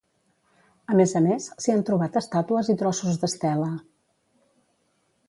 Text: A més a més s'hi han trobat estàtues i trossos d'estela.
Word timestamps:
A 0.93 0.95
més 0.99 1.13
a 1.19 1.19
més 1.25 1.49
s'hi 1.65 1.73
han 1.75 1.83
trobat 1.89 2.17
estàtues 2.21 2.71
i 2.75 2.77
trossos 2.79 3.21
d'estela. 3.25 3.71